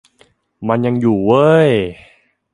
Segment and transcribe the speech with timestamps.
[0.67, 1.71] มันยังอยู่เว้ย